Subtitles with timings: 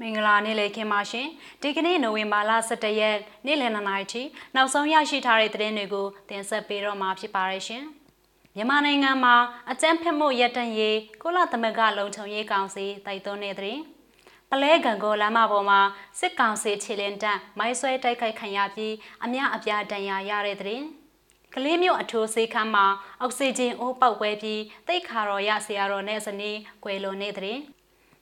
[0.00, 1.28] မင်္ဂလာနေ့လေးခင်ပါရှင်
[1.62, 4.22] ဒီကနေ့နိုဝင်ဘာလ17ရက်နေ့လယ်2နာရီထိ
[4.54, 7.84] နောက်ဆုံးရရှိထားတဲ့သတင်းတွေကိုတင်ဆက်ပေးတော့မှာဖြစ်ပါရရှင်
[8.56, 9.36] မြန်မာနိုင်ငံမှာ
[9.70, 13.82] အကြမ်းဖက်မှုရပ်တန့်ရေးကိုလသမဂ္ဂလုံခြုံရေးကောင်စီတိုက်တွန်းတဲ့သတင်း
[14.50, 15.80] ပလဲကံကိုလမ်းမပေါ်မှာ
[16.18, 18.94] စစ်ကောင်စီခြေလင်းတပ်မိုင်းဆွဲတိုက်ခိုက်ခံရပြီး
[19.24, 20.84] အများအပြားဒဏ်ရာရတဲ့သတင်း
[21.54, 22.86] ကလေးမျိုးအထိုးဆေးခန်းမှာ
[23.20, 27.58] အောက်ဆီဂျင်အိုးပေါက်ပွဲပြီးတိတ်ခါတော်ရဆရာတော်နဲ့ဇနီးကွယ်လွန်တဲ့တဲ့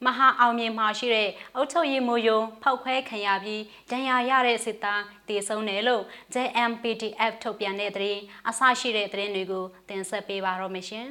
[0.05, 6.02] မဟာအောင်မြင်မှာရှိတဲ့အုတ်ချုပ်ရည်မိုးယုံဖောက်ခွဲခံရပြီးဒဏ်ရာရတဲ့စစ်သားတည်ဆုံးတယ်လို့
[6.34, 11.06] JMPTF ထုတ်ပြန်တဲ့သတင်းအဆရှိတဲ့သတင်းတွေကိုတင်ဆက်ပေးပါတော့မရှင်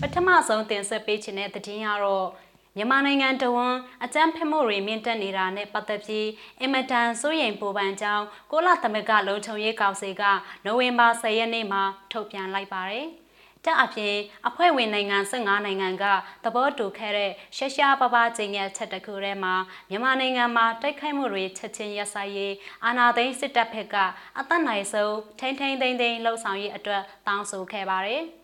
[0.00, 2.28] ပထမဆုံးတင်ဆက်ပေးခြင်းတဲ့သတင်းကတော့
[2.76, 6.28] မြန်မာနိုင်ငံတဝန်းအကြမ်းဖက်မှုတွေမြင့်တက်နေတာနဲ့ပတ်သက်ပြီး
[6.60, 10.22] အင်မတန်စိုးရိမ်ပူပန်ကြောင်းကိုလသမဂ္ဂလုံခြုံရေးကောင်စီက
[10.64, 13.08] နိုဝင်ဘာ10ရက်နေ့မှာထုတ်ပြန်လိုက်ပါတယ်။
[13.64, 14.16] တက်အပြင်
[14.48, 16.04] အဖွဲ့ဝင်နိုင်ငံ15နိုင်ငံက
[16.44, 19.54] သဘောတူခဲ့တဲ့ရှရှားပပချင်းရဲ့ချက်တစ်ခုထဲမှာ
[19.90, 23.96] မြန်မာနိုင်ငံမှာတိုက်ခိုက်မှုတွေချက်ချင်းရပ်ဆိုင်းရေးအာဏာသိမ်းစစ်တပ်ဘက်က
[24.38, 28.24] အသက်နိုင်ဆုံးထိမ့်ထိမ့်သိမ့်သိမ့်လှုပ်ဆောင်ရေးအတွက်တောင်းဆိုခဲ့ပါတယ်။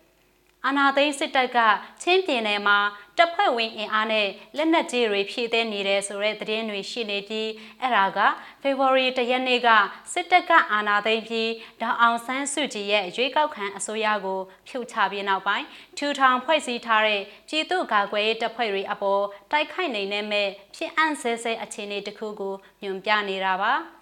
[0.65, 1.57] အာနာသိန်းစစ်တပ်က
[2.01, 2.77] ချင်းပြည်နယ်မှာ
[3.17, 7.49] တပ်ဖွဲ့ဝင်အင်အားနဲ့လက်နက်ကြီးတွေဖြည့်သိမ်းနေတယ်ဆိုတဲ့သတင်းတွေရှိနေပြီး
[7.81, 8.19] အဲ့ဒါက
[8.61, 9.69] ဖေဖော်ဝါရီတရက်နေ့က
[10.13, 11.51] စစ်တပ်ကအာနာသိန်းပြီး
[11.81, 15.65] ဒေါအောင်ဆန်းစုကြည်ရဲ့ရွေးကောက်ခံအစိုးရကိုဖြုတ်ချပြီးနောက်ပိုင်း
[15.97, 23.73] ထူထောင်ဖွဲ့စည်းထားတဲ့ပြည်သူ့ကာကွယ်ရေးတပ်ဖွဲ့တွေအပေါ်တိုက်ခိုက်နိုင်တဲ့မဲ့ဖြစ်အံ့ဆဲဆဲအခြေအနေတစ်ခုကိုညွှန်ပြနေတာပါ။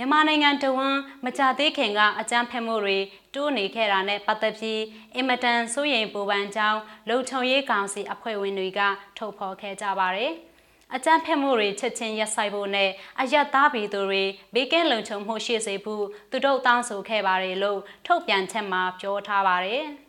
[0.00, 2.98] မြန်မာနိုင်ငံတဝန်းမကြသေးခင်ကအကြမ်းဖက်မှုတွေ
[3.34, 4.82] တိုးနေခဲ့တာနဲ့ပတ်သက်ပြီး
[5.14, 8.80] အင်မတန်စိုးရိမ်ပူပန်ကြောင်းလုံခြုံရေးကောင်စီအဖွဲ့ဝင်တွေက
[9.18, 10.32] ထုတ်ဖော်ခဲ့ကြပါတယ်။
[10.94, 12.90] အကြမ်းဖက်မှုတွေချက်ချင်းရပ်ဆိုင်ဖို့နဲ့
[13.20, 14.24] အယက်သားပြည်သူတွေ
[14.54, 19.86] ဘေးကင်းလုံခြုံမှုရှိစေဖို့သူတို့တောင်းဆိုခဲ့ပါတယ်လို့ထုတ်ပြန်ချက်မှာပြောထားပါတယ်။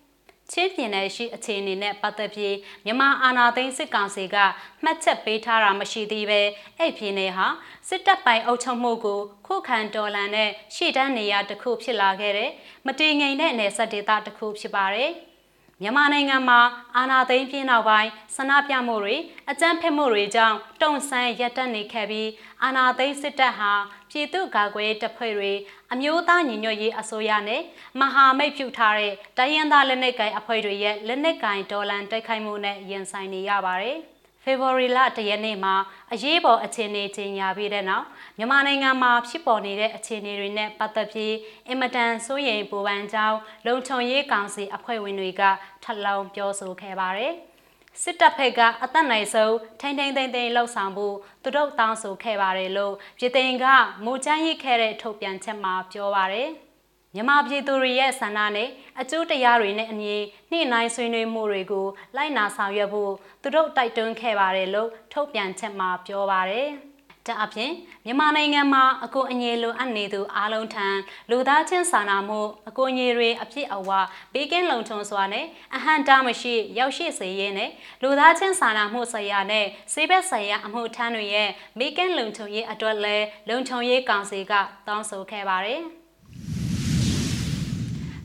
[0.52, 2.55] ချင်းပြည်နယ်ရှိအခြေအနေနဲ့ပတ်သက်ပြီး
[2.86, 4.38] မြန်မာအာဏာသိမ်းစစ်ကောင်စီက
[4.83, 6.41] မှတ်ချက်ပေးထားတာမရှိသေးပဲ
[6.80, 7.47] အဲ့ပြည်နယ်ဟာ
[7.89, 12.51] စစ်တပ်ပိုင်အုပ်ချုပ်မှုကိုခုခံတော်လှန်တဲ့ရှေ့တန်းနေရာတစ်ခုဖြစ်လာခဲ့တဲ့
[12.85, 15.12] မတည်ငြိမ်တဲ့နယ်စပ်ဒေသတစ်ခုဖြစ်ပါတယ်။
[15.81, 16.59] မြန်မာနိုင်ငံမှာ
[16.97, 19.16] အာဏာသိမ်းပြင်းနောက်ပိုင်းဆန္ဒပြမှုတွေ
[19.50, 22.29] အကြမ်းဖက်မှုတွေကြောင့်တုံ့ဆန်းရပ်တန့်နေခဲ့ပြီး
[22.63, 23.72] အာဏာသိမ်းစစ်တပ်ဟာ
[24.09, 25.53] ပြည်သူ့ကာကွယ်တပ်ဖွဲ့တွေ
[25.91, 27.62] အမျိုးသားညီညွတ်ရေးအစိုးရနဲ့
[28.00, 34.00] မဟာမိတ်ပြုထားတဲ့တိုင်းရင်းသားလက်နက်ကိုင်အဖွဲ့တွေရဲ့လက်နက်ကိုင်ဒေါ်လန်တိုက်ခိုက်မှုနဲ့ရင်ဆိုင်နေရပါတယ်။
[34.50, 35.76] ဖေဖော်ဝါရီလတရက်နေ့မှာ
[36.14, 38.06] အရေးပေါ်အခြေအနေကြီးညာပြီးတဲ့နောက်
[38.38, 41.36] မြန်မာနိုင်ငံမှာဖြစ်ပေါ်နေတဲ့အခြေအနေတွေနဲ့ပတ်သက်ပြီး
[41.68, 43.38] အင်မတန်စိုးရိမ်ပူပန်ကြောင်း
[43.68, 45.42] လုံခြုံရေးကောင်စီအဖွဲ့ဝင်တွေက
[45.84, 47.34] ထပ်လောင်းပြောဆိုခဲ့ပါတယ်။
[48.02, 53.66] စစ်တပ်ဖက်ကအသက်နိုင်ဆုံးထိမ့်ထိမ့်သိမ့်သိမ့်လှုပ်ဆောင်ဖို့သူတို့တောင်းဆိုခဲ့ပါတယ်လို့ပြည်သိန်က
[54.06, 56.50] မူချမ်းရိခဲ့တဲ့ထုတ်ပြန်ချက်မှာပြောပါတယ်။
[57.16, 60.16] မြန်မာပြည်သူတွေရဲ့ဆန္ဒနဲ့အကျိုးတရားတွေနဲ့အညီ
[60.52, 63.12] နှိမ့်နိုင်ဆွေးနွေးမှုတွေကိုလိုက်နာဆောင်ရွက်ဖို့
[63.42, 66.68] သူတို့တိုက်တွန်းခဲ့ပါတယ်လို့ထုတ်ပြန်ချက်မှာပြောပါတယ်။
[67.28, 67.72] ဒါအပြင်
[68.06, 70.88] မြန်မာနိုင်ငံမှာအကူအညီလိုအပ်နေသူအားလုံးထံ
[71.30, 73.90] လူသားချင်းစာနာမှုအကူအညီတွေအပြည့်အဝ
[74.34, 77.72] ဘေးကင်းလုံခြုံစွာနဲ့အဟန့်တားမရှိရောက်ရှိစေရေးနဲ့
[78.02, 81.50] လူသားချင်းစာနာမှုဆိုင်ရာနဲ့စေဘက်ဆိုင်ရာအမှုထမ်းတွေရဲ့
[81.80, 84.53] ဘေးကင်းလုံခြုံရေးအတွက်လည်းလုံခြုံရေးကောင်စီက
[84.88, 85.84] တောင်းဆိုခဲ့ပါတယ်။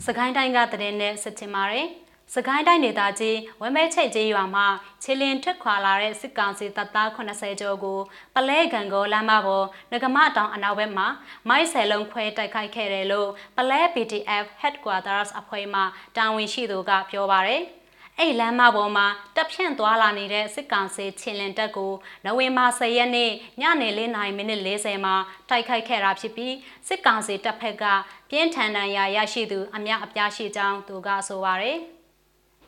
[0.07, 1.87] စကိုင်းတိုင်းကတရင်နဲ့ဆက်ချင်ပါတယ်။
[2.35, 4.67] စကိုင်းတိုင်းဒေသကြီးဝမ်မဲချိတ်ကြီးရွာမှာ
[5.03, 7.99] ခြေလင်ထွက်ခွာလာတဲ့စစ်ကောင်စီတပ်သား80ကျော်ကို
[8.35, 11.07] ပလဲကံကိုလမ်းမပေါ်ငကမတောင်အနောက်ဘက်မှာ
[11.49, 15.81] မိုက်ဆယ်လုံးခွဲတိုက်ခိုက်ခဲ့တယ်လို့ပလဲ BTF Headquarters အဖွဲ့မှ
[16.17, 17.63] တာဝန်ရှိသူကပြောပါရယ်။
[18.19, 21.93] အဲ့လမ်းမပေါ်မှာတက်ဖြန့်သွားလာနေတဲ့စစ်ကောင်စီချင်းလင်တပ်ကို
[22.25, 23.31] နိုဝင်ဘာ10ရက်နေ့
[23.61, 25.15] ညနေ4:40မိနစ်40မှာ
[25.51, 26.55] တိုက်ခိုက်ခဲ့တာဖြစ်ပြီး
[26.89, 27.85] စစ်ကောင်စီတပ်ဖက်က
[28.31, 31.79] ပြင်းထန်ဒဏ်ရာရရှိသူအများအပြားရှိကြောင်းသူကဆိုပါတယ်။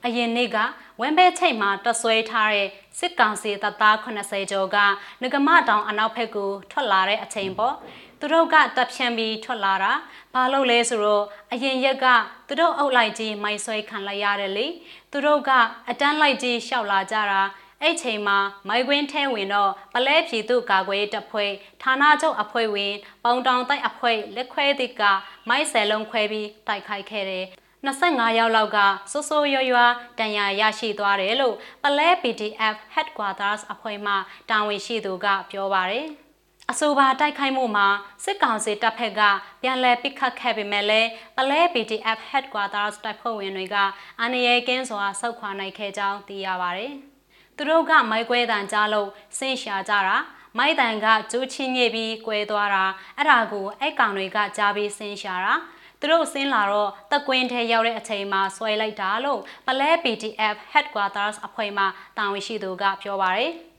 [0.04, 0.56] အရင်နေ့က
[1.00, 2.68] ဝမ်ဘဲချိတ်မှာတဆွဲထားတဲ့
[2.98, 4.76] စစ်ကောင်စီတပ်သား80ကျော်က
[5.22, 7.74] ငကမတောင်အနောက်ဘက်ကိုထွက်လာတဲ့အချိန်ပေါ့
[8.20, 9.92] သူတို့ကတပ်ဖြန့်ပြီးထွက်လာတာ
[10.34, 12.06] ဘာလို့လဲဆိုတော့အရင်ရက်က
[12.48, 14.66] သူတို့အုပ်လိုက်ကြီးမိုင်းဆွဲခံလိုက်ရတယ်လေ
[15.12, 15.50] သူတို့က
[15.88, 17.42] အတန်းလိုက်ကြီးရှောက်လာကြတာ
[17.82, 18.38] အဲ့ချိန်မှာ
[18.68, 21.50] မိုက်ကွင်းထဲဝင်တော့ပလဲပြည်သူကာကွယ်တပ်ဖွဲ့
[21.82, 22.94] ဌာနချုပ်အဖွဲ့ဝင်
[23.24, 25.02] ပေါင်တောင်တိုက်အဖွဲ့လက်ခွဲသစ်က
[25.48, 27.46] မိုက်ဆယ်လုံးခွဲပြီးတိုက်ခိုက်ခဲ့တယ်
[27.86, 28.78] 25ရောက်လောက်က
[29.12, 29.78] စိုးစိုးရွရွ
[30.18, 34.12] တန်ရာရရှိသွားတယ်လို့ပလဲ PDF Headquarters အဖွဲ့မှ
[34.50, 36.08] တာဝန်ရှိသူကပြောပါတယ်။
[36.72, 37.88] အဆိုပါတိုက်ခိုက်မှုမှာ
[38.24, 39.20] စစ်ကောင်စီတပ်ဖက်က
[39.62, 43.76] ပြန်လည်ပစ်ခတ်ခဲ့ပေမဲ့လည်းပလဲ BTF Headquarters တပ်ဖွဲ့ဝင်တွေက
[44.20, 46.92] အာဏာရေးကင်းစွာဆုတ်ခွာနိုင်ခဲ့ကြောင်းသိရပါတယ်။
[47.56, 49.08] သူတို့ကမိုက်ကွဲတန်ကြားလို့
[49.38, 50.16] ဆင်းရှာကြတာ
[50.58, 52.84] မိုက်တန်ကကျိုးချင်းညစ်ပြီးကွဲသွားတာ
[53.16, 55.54] အဲ့ဒါကိုအဲ့ကောင်တွေကကြားပြီးဆင်းရှာတာ
[56.00, 61.84] သူတို့ဆင်းလာတော့တကွင်းထဲရောက်တဲ့အချိန်မှာဆွဲလိုက်တာလို့ပလဲ BTF Headquarters အဖွဲ့မှ
[62.16, 63.52] တာဝန်ရှိသူကပြောပါတယ်။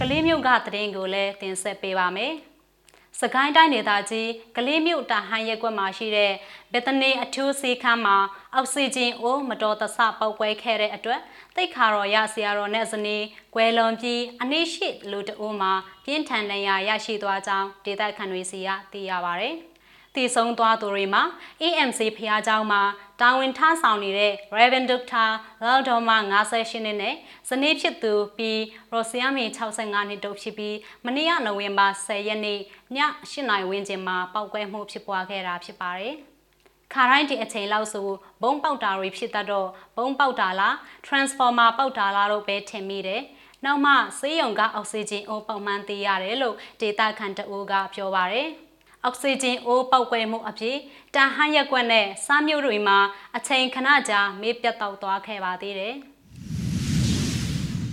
[0.00, 2.34] ကလေးမျိုးကသတင်းကိုလည်းတင်ဆက်ပေးပါမယ်။
[3.20, 6.32] စကိုင်းတိုင်းဒေသကြီးကလေးမြို့တာဟန်ရက်ကွက်မှာရှိတဲ့
[6.72, 8.16] ဘက်တနေအထူးဆေးခန်းမှာ
[8.54, 11.20] အောက်ဆီဂျင်အိုးမတော်တဆပောက်ကွဲခဲ့တဲ့အတွက်
[11.56, 13.24] တိတ်ခါတော်ရဆရာတော်နဲ့ဇနီး
[13.54, 15.72] ကွယ်လွန်ပြီးအနည်းရှိလူတအိုးမှာ
[16.04, 19.50] ပြင်းထန်ဒဏ်ရာရရှိသွားကြောင်းဒေသခံတွေစီကသိရပါဗျ။
[20.14, 21.22] တည်ဆုံးသွားသူတွေမှာ
[21.62, 22.82] AMC ဖျားเจ้าမှာ
[23.21, 25.29] တာဝန်ထမ်းဆောင်နေတဲ့ Reverend Dr.
[25.63, 27.15] Laldoma 58နှစ်နဲ့
[27.49, 28.59] ဇနီးဖြစ်သူပြီး
[28.93, 30.75] Rosiami 65နှစ်တို့ဖြစ်ပြီး
[31.05, 32.59] မနေ့ကနိုဝင်ဘာ10ရက်နေ့ည
[32.95, 36.15] 8နာရီဝန်းကျင်မှာပောက်ကွဲမှုဖြစ်ပွားခဲ့တာဖြစ်ပါတယ်။
[36.93, 38.07] ခါတိုင်းဒီအချိန်လောက်ဆို
[38.41, 40.75] ဘုံပေါက်တာတွေဖြစ်တတ်တော့ဘုံပေါက်တာလား
[41.05, 43.21] transformer ပေါက်တာလားတော့ပဲထင်မိတယ်။
[43.65, 48.49] နောက်မှဆေးရုံကအောက်ဆီဂျင်အိုးပုံမှန်သေးရတယ်လို့ဒေတာခန်တအိုးကပြောပါရယ်။
[49.03, 50.77] အောက်ဆီဂျင်အိုးပေါက်ကွဲမှုအဖြစ်
[51.15, 52.97] တန်ဟန်ရက်ကွက်နဲ့စားမျိုးတွေမှာ
[53.37, 55.95] အချိန်ခဏကြာမေးပြတ်တောက်သွားခဲ့ပါသေးတယ်။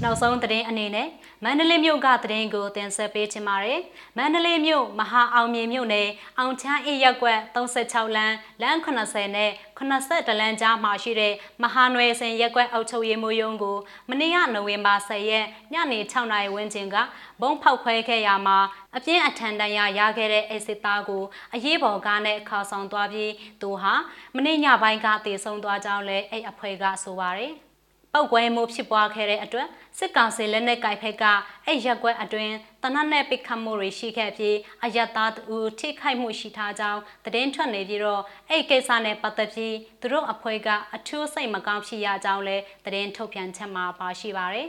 [0.03, 1.09] နောက်ဆုံးသတင်းအနေနဲ့
[1.45, 3.81] မန္တလေးမြို့ကသတင်းကိုတင်ဆက်ပေးချင်ပါတယ်။
[4.17, 6.09] မန္တလေးမြို့မဟာအောင်မြေမြို့နယ်
[6.39, 13.77] အောင်ချမ်းအေးရက်ကွက်36လမ်းလမ်း80နဲ့80လမ်းကြားမှာရှိတဲ့မဟာနွယ်စင်ရက်ကွက်အုပ်ချုပ်ရေးမှူးရုံးကို
[14.09, 16.97] မနေ့ကနိုဝင်ဘာ10ရက်ညနေ6နာရီဝန်းကျင်က
[17.41, 18.59] ဘုံဖောက်ခွဲခဲ့ရမှာ
[18.97, 23.95] အပြင်းအထန်တန်ရာရခဲ့တဲ့အိစစ်သားကိုအရေးပေါ်ကားနဲ့ခေါ်ဆောင်သွားပြီးသူဟာ
[24.37, 27.55] မနေ့ညပိုင်းကတည်ဆုံသွားကြောင်းလည်းအဲ့အဖွဲ့ကဆိုပါတယ်။
[28.17, 29.69] ပောက်ကွဲမှုဖြစ်ပွားခဲ့တဲ့အတွက်
[29.99, 31.25] စစ်ကောင်စီလက်နက်ကိုင်ဖက်က
[31.67, 44.69] အဲ့ရက်ကွက်အတွင်းတနတ်နဲ့ပစ်ခတ်မှုတွေရှိခဲ့ပြီးအယက်သားတူထိခိုက်မှုရှိထားကြောင်းသတင်းထွက်နေပြီးတော့အဲ့ကိစ္စနဲ့ပတ်သက်ပြီးသူတို့အဖွဲ့ကအထူးစိတ်မကောင်းဖြစ်ရကြောင်းလည်းသတင်းထုတ်ပြန်ချက်မှာပါရှိပါတယ်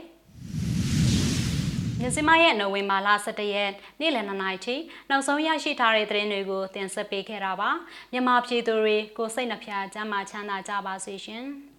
[2.00, 4.76] မြစမရဲ့နိုဝင်ဘာလ17ရက်နေ့လယ်2နာရီထိ
[5.10, 7.70] နောက်ဆုံးရရှိထားတဲ့သတင်းတွေကိုတင်ဆက်ပေးခဲ့တာပါ
[8.12, 11.46] မြန်မာပြည်သူတွေကိုစိတ်နှဖျားစမ်းမချမ်းသာကြပါစေရှင်။